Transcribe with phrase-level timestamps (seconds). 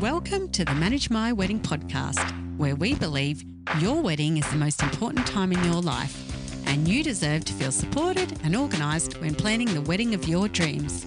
[0.00, 3.44] Welcome to the Manage My Wedding podcast, where we believe
[3.80, 7.70] your wedding is the most important time in your life, and you deserve to feel
[7.70, 11.04] supported and organised when planning the wedding of your dreams.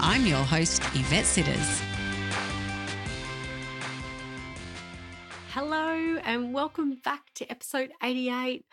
[0.00, 1.82] I'm your host, Yvette Sitters.
[5.50, 8.64] Hello, and welcome back to episode 88.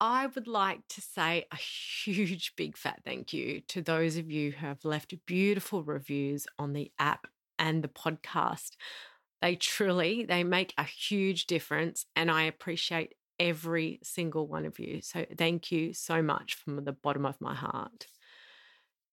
[0.00, 4.52] I would like to say a huge, big fat thank you to those of you
[4.52, 7.26] who have left beautiful reviews on the app
[7.60, 8.70] and the podcast.
[9.40, 15.00] They truly they make a huge difference and I appreciate every single one of you.
[15.00, 18.06] So thank you so much from the bottom of my heart.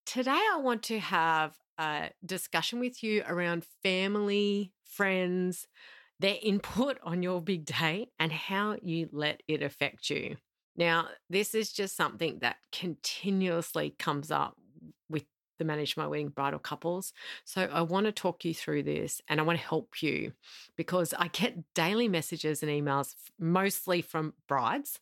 [0.04, 5.66] Today I want to have a discussion with you around family, friends,
[6.20, 10.36] their input on your big day and how you let it affect you.
[10.76, 14.56] Now, this is just something that continuously comes up
[15.08, 15.24] with
[15.58, 17.12] the Manage My Wedding bridal couples.
[17.44, 20.32] So I want to talk you through this and I want to help you
[20.76, 25.00] because I get daily messages and emails, mostly from brides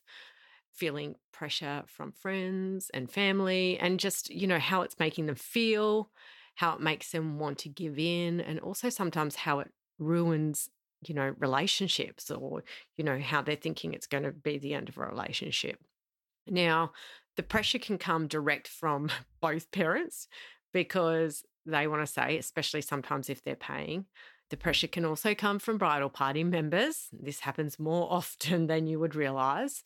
[0.72, 6.10] feeling pressure from friends and family and just, you know, how it's making them feel,
[6.54, 10.68] how it makes them want to give in, and also sometimes how it ruins
[11.02, 12.64] you know relationships or
[12.96, 15.78] you know how they're thinking it's going to be the end of a relationship
[16.48, 16.92] now
[17.36, 20.28] the pressure can come direct from both parents
[20.72, 24.06] because they want to say, especially sometimes if they're paying.
[24.50, 27.08] The pressure can also come from bridal party members.
[27.12, 29.82] This happens more often than you would realize.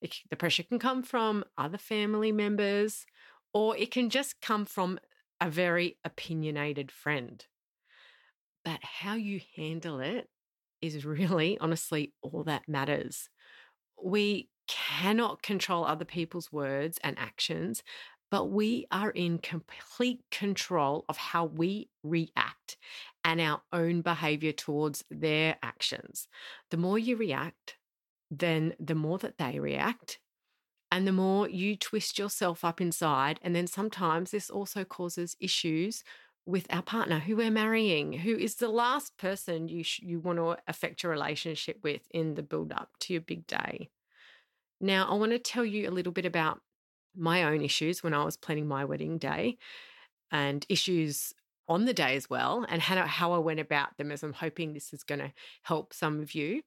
[0.00, 3.06] It, the pressure can come from other family members,
[3.52, 4.98] or it can just come from
[5.40, 7.44] a very opinionated friend.
[8.64, 10.28] But how you handle it
[10.80, 13.28] is really, honestly, all that matters.
[14.02, 17.82] We cannot control other people's words and actions,
[18.30, 22.76] but we are in complete control of how we react
[23.22, 26.26] and our own behavior towards their actions.
[26.70, 27.76] The more you react,
[28.30, 30.18] then the more that they react.
[30.90, 33.40] And the more you twist yourself up inside.
[33.42, 36.04] And then sometimes this also causes issues
[36.46, 40.38] with our partner who we're marrying, who is the last person you, sh- you want
[40.38, 43.90] to affect your relationship with in the build up to your big day.
[44.80, 46.60] Now, I want to tell you a little bit about
[47.16, 49.56] my own issues when I was planning my wedding day
[50.30, 51.32] and issues
[51.68, 54.72] on the day as well, and how, how I went about them as I'm hoping
[54.72, 56.62] this is going to help some of you.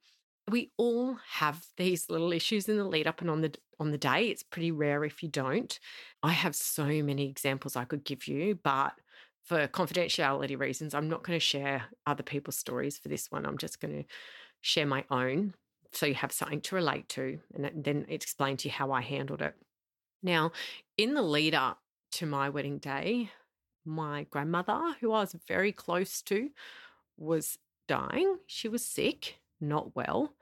[0.49, 3.97] We all have these little issues in the lead up and on the on the
[3.97, 4.29] day.
[4.29, 5.77] It's pretty rare if you don't.
[6.23, 8.93] I have so many examples I could give you, but
[9.43, 13.45] for confidentiality reasons, I'm not going to share other people's stories for this one.
[13.45, 14.09] I'm just going to
[14.61, 15.53] share my own
[15.97, 19.41] so you have something to relate to and then explain to you how I handled
[19.41, 19.55] it.
[20.21, 20.51] Now,
[20.95, 21.79] in the lead up
[22.13, 23.31] to my wedding day,
[23.83, 26.49] my grandmother, who I was very close to,
[27.17, 27.57] was
[27.87, 28.37] dying.
[28.45, 30.33] She was sick, not well.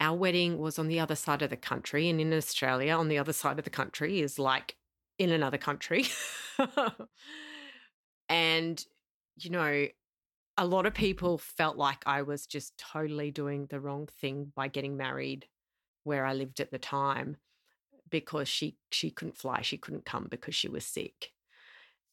[0.00, 2.08] Our wedding was on the other side of the country.
[2.08, 4.74] And in Australia, on the other side of the country is like
[5.18, 6.06] in another country.
[8.28, 8.84] and,
[9.36, 9.86] you know,
[10.56, 14.68] a lot of people felt like I was just totally doing the wrong thing by
[14.68, 15.46] getting married
[16.04, 17.36] where I lived at the time
[18.10, 21.30] because she she couldn't fly, she couldn't come because she was sick.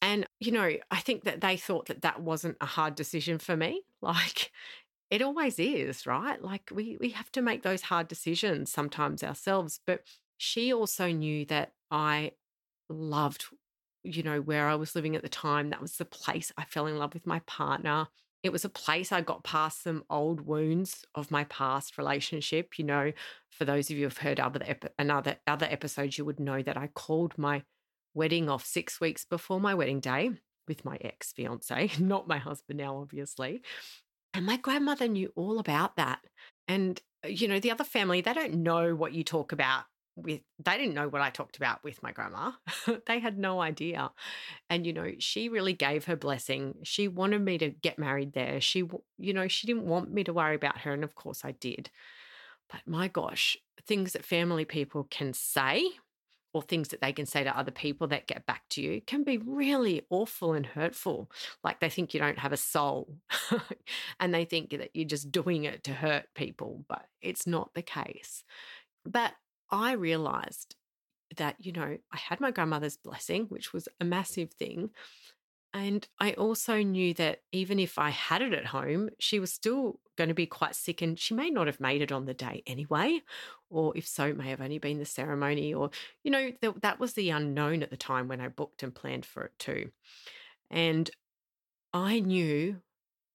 [0.02, 3.56] And you know, I think that they thought that that wasn't a hard decision for
[3.56, 3.84] me.
[4.04, 4.52] Like
[5.12, 6.42] it always is, right?
[6.42, 10.02] Like we we have to make those hard decisions sometimes ourselves, but
[10.38, 12.32] she also knew that I
[12.90, 13.46] loved
[14.04, 15.70] you know where I was living at the time.
[15.70, 18.08] That was the place I fell in love with my partner
[18.44, 22.80] it was a place I got past some old wounds of my past relationship.
[22.80, 23.12] You know,
[23.50, 24.62] for those of you who've heard other
[24.98, 27.64] another other episodes, you would know that I called my
[28.14, 30.32] wedding off six weeks before my wedding day
[30.68, 33.62] with my ex fiance, not my husband now, obviously.
[34.34, 36.20] And my grandmother knew all about that.
[36.68, 39.84] And uh, you know, the other family, they don't know what you talk about
[40.16, 42.52] with they didn't know what I talked about with my grandma.
[43.08, 44.12] they had no idea.
[44.70, 46.76] And you know, she really gave her blessing.
[46.84, 48.62] She wanted me to get married there.
[48.62, 48.84] She
[49.18, 51.90] you know, she didn't want me to worry about her and of course I did.
[52.70, 55.84] But my gosh, things that family people can say
[56.54, 59.24] or things that they can say to other people that get back to you can
[59.24, 61.32] be really awful and hurtful.
[61.64, 63.16] Like they think you don't have a soul
[64.20, 67.82] and they think that you're just doing it to hurt people, but it's not the
[67.82, 68.44] case.
[69.06, 69.34] But
[69.72, 70.76] I realized
[71.38, 74.92] that, you know, I had my grandmother's blessing, which was a massive thing.
[75.74, 80.00] And I also knew that even if I had it at home, she was still
[80.18, 82.62] going to be quite sick and she may not have made it on the day
[82.68, 83.22] anyway.
[83.70, 85.74] Or if so, may have only been the ceremony.
[85.74, 85.90] Or,
[86.24, 89.26] you know, th- that was the unknown at the time when I booked and planned
[89.26, 89.92] for it too.
[90.70, 91.10] And
[91.94, 92.82] I knew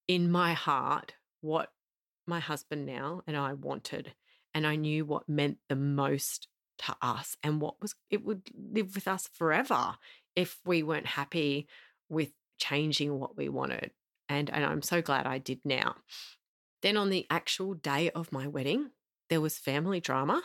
[0.07, 1.73] in my heart what
[2.27, 4.13] my husband now and I wanted.
[4.57, 6.47] And I knew what meant the most
[6.79, 9.97] to us and what was it would live with us forever
[10.35, 11.67] if we weren't happy
[12.09, 13.91] with changing what we wanted.
[14.27, 15.97] And, and I'm so glad I did now.
[16.81, 18.89] Then on the actual day of my wedding,
[19.29, 20.41] there was family drama.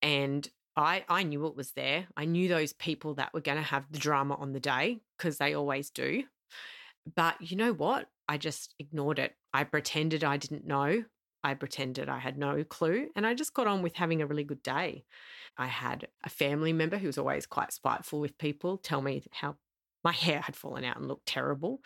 [0.00, 2.06] And I, I knew it was there.
[2.16, 5.36] I knew those people that were going to have the drama on the day because
[5.36, 6.24] they always do.
[7.14, 8.08] But you know what?
[8.26, 9.34] I just ignored it.
[9.52, 11.04] I pretended I didn't know.
[11.42, 13.08] I pretended I had no clue.
[13.16, 15.04] And I just got on with having a really good day.
[15.56, 19.56] I had a family member who was always quite spiteful with people tell me how
[20.04, 21.82] my hair had fallen out and looked terrible.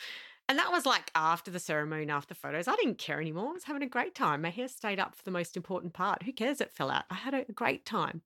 [0.49, 2.69] And that was like after the ceremony after photos.
[2.69, 3.51] I didn't care anymore.
[3.51, 4.43] I was having a great time.
[4.43, 6.23] My hair stayed up for the most important part.
[6.23, 7.05] Who cares it fell out?
[7.11, 8.23] I had a great time.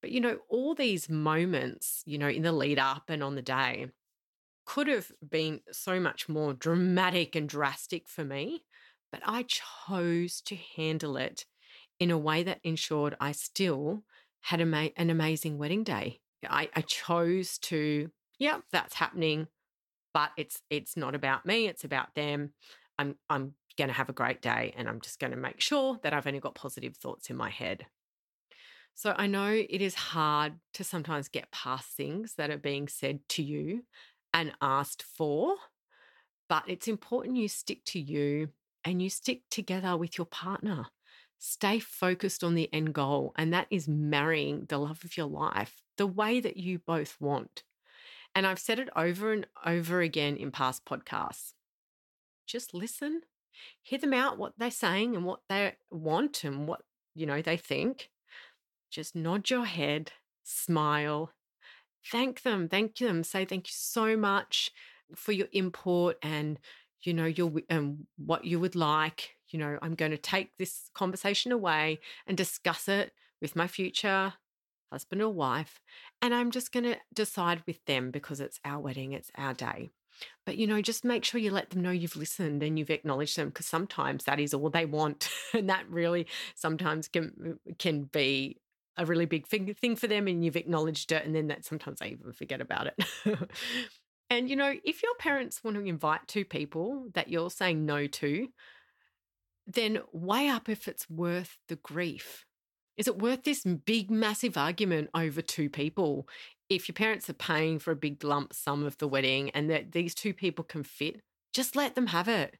[0.00, 3.42] But, you know, all these moments, you know, in the lead up and on the
[3.42, 3.88] day
[4.66, 8.64] could have been so much more dramatic and drastic for me.
[9.12, 11.44] But I chose to handle it
[11.98, 14.04] in a way that ensured I still
[14.42, 16.20] had an amazing wedding day.
[16.48, 19.48] I, I chose to, yeah, that's happening
[20.12, 22.52] but it's it's not about me it's about them
[22.98, 25.98] i'm i'm going to have a great day and i'm just going to make sure
[26.02, 27.86] that i've only got positive thoughts in my head
[28.94, 33.20] so i know it is hard to sometimes get past things that are being said
[33.28, 33.82] to you
[34.34, 35.54] and asked for
[36.48, 38.48] but it's important you stick to you
[38.84, 40.86] and you stick together with your partner
[41.38, 45.82] stay focused on the end goal and that is marrying the love of your life
[45.96, 47.62] the way that you both want
[48.34, 51.54] and I've said it over and over again in past podcasts.
[52.46, 53.22] Just listen,
[53.82, 56.82] hear them out, what they're saying and what they want and what,
[57.14, 58.10] you know, they think.
[58.90, 60.12] Just nod your head,
[60.42, 61.32] smile,
[62.10, 64.70] thank them, thank them, say thank you so much
[65.14, 66.58] for your input and
[67.02, 70.50] you know your and um, what you would like you know i'm going to take
[70.58, 74.34] this conversation away and discuss it with my future
[74.90, 75.80] husband or wife,
[76.20, 79.90] and I'm just going to decide with them because it's our wedding, it's our day.
[80.44, 83.36] But you know, just make sure you let them know you've listened and you've acknowledged
[83.38, 88.04] them because sometimes that is all they want, and that really sometimes can uh, can
[88.04, 88.60] be
[88.96, 92.08] a really big thing for them, and you've acknowledged it, and then that sometimes they
[92.08, 93.04] even forget about it.
[94.30, 98.06] and you know, if your parents want to invite two people that you're saying no
[98.06, 98.48] to,
[99.66, 102.46] then weigh up if it's worth the grief
[103.00, 106.28] is it worth this big, massive argument over two people?
[106.68, 109.92] If your parents are paying for a big lump sum of the wedding and that
[109.92, 111.22] these two people can fit,
[111.54, 112.58] just let them have it.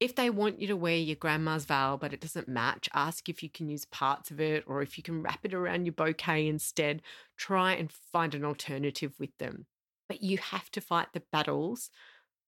[0.00, 3.42] If they want you to wear your grandma's veil, but it doesn't match, ask if
[3.42, 6.48] you can use parts of it or if you can wrap it around your bouquet
[6.48, 7.02] instead.
[7.36, 9.66] Try and find an alternative with them.
[10.14, 11.90] But you have to fight the battles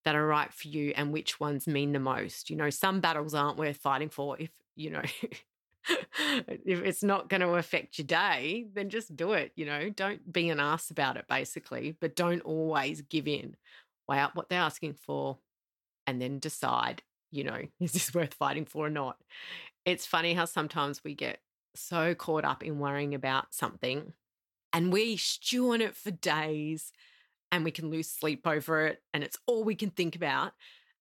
[0.05, 2.49] that are right for you and which ones mean the most.
[2.49, 5.03] You know, some battles aren't worth fighting for if, you know,
[5.89, 9.51] if it's not going to affect your day, then just do it.
[9.57, 13.57] You know, don't be an ass about it, basically, but don't always give in.
[14.09, 15.39] Weigh out what they're asking for
[16.07, 17.03] and then decide,
[17.33, 19.17] you know, is this worth fighting for or not?
[19.85, 21.41] It's funny how sometimes we get
[21.75, 24.13] so caught up in worrying about something
[24.73, 26.93] and we stew on it for days
[27.53, 30.53] and we can lose sleep over it and it's all we can think about.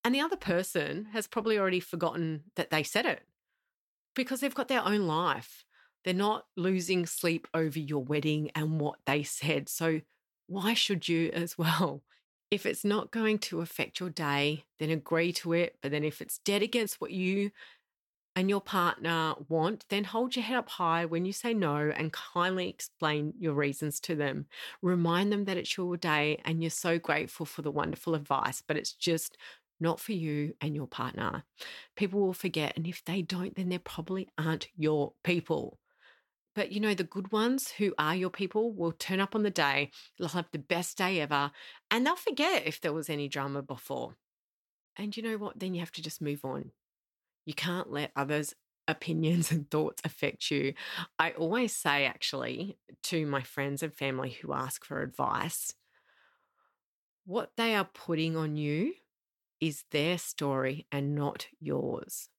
[0.03, 3.23] And the other person has probably already forgotten that they said it
[4.15, 5.65] because they've got their own life.
[6.03, 9.67] They're not losing sleep over your wedding and what they said.
[9.67, 10.01] So,
[10.47, 12.03] why should you as well?
[12.51, 15.77] If it's not going to affect your day, then agree to it.
[15.81, 17.49] But then, if it's dead against what you
[18.35, 22.11] and your partner want, then hold your head up high when you say no and
[22.11, 24.47] kindly explain your reasons to them.
[24.81, 28.75] Remind them that it's your day and you're so grateful for the wonderful advice, but
[28.75, 29.37] it's just
[29.79, 31.43] not for you and your partner.
[31.95, 32.73] People will forget.
[32.75, 35.79] And if they don't, then they probably aren't your people.
[36.55, 39.49] But you know, the good ones who are your people will turn up on the
[39.49, 41.51] day, they'll have the best day ever,
[41.91, 44.15] and they'll forget if there was any drama before.
[44.95, 45.59] And you know what?
[45.59, 46.71] Then you have to just move on.
[47.45, 48.53] You can't let others'
[48.87, 50.73] opinions and thoughts affect you.
[51.19, 55.73] I always say, actually, to my friends and family who ask for advice,
[57.25, 58.93] what they are putting on you
[59.59, 62.29] is their story and not yours.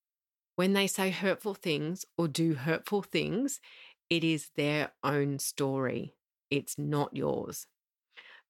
[0.55, 3.61] When they say hurtful things or do hurtful things,
[4.09, 6.15] it is their own story.
[6.51, 7.67] It's not yours.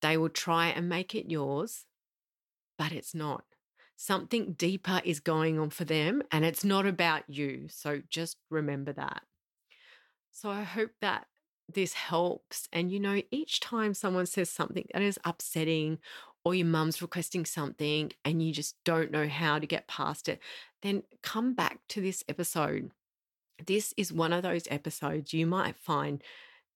[0.02, 1.86] They will try and make it yours,
[2.78, 3.44] but it's not.
[3.96, 7.68] Something deeper is going on for them, and it's not about you.
[7.68, 9.22] So just remember that.
[10.30, 11.26] So I hope that
[11.72, 12.68] this helps.
[12.72, 15.98] And you know, each time someone says something that is upsetting
[16.44, 20.40] or your mum's requesting something and you just don't know how to get past it,
[20.82, 22.92] then come back to this episode.
[23.66, 26.22] This is one of those episodes you might find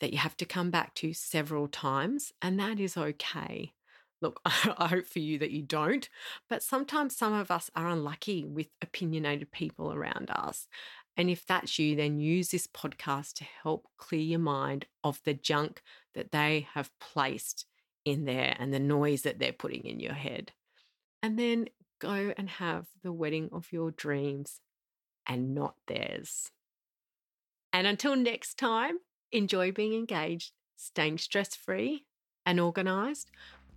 [0.00, 3.74] that you have to come back to several times, and that is okay.
[4.20, 6.08] Look, I hope for you that you don't,
[6.48, 10.68] but sometimes some of us are unlucky with opinionated people around us.
[11.16, 15.34] And if that's you, then use this podcast to help clear your mind of the
[15.34, 15.82] junk
[16.14, 17.66] that they have placed
[18.04, 20.52] in there and the noise that they're putting in your head.
[21.22, 21.66] And then
[22.00, 24.60] go and have the wedding of your dreams
[25.26, 26.50] and not theirs.
[27.72, 28.98] And until next time,
[29.30, 32.06] enjoy being engaged, staying stress free
[32.46, 33.30] and organized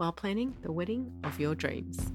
[0.04, 2.12] while planning the wedding of your dreams.